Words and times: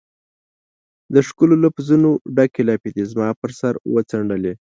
د 1.13 1.15
ښکلو 1.27 1.55
لفظونو 1.63 2.09
ډکي 2.35 2.63
لپې 2.69 2.89
دي 2.95 3.03
زما 3.11 3.29
پر 3.39 3.51
سر 3.59 3.73
وڅنډلي 3.93 4.53